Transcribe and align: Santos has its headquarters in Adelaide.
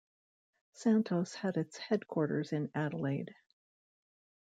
Santos 0.73 1.35
has 1.35 1.57
its 1.57 1.77
headquarters 1.77 2.53
in 2.53 2.71
Adelaide. 2.73 3.35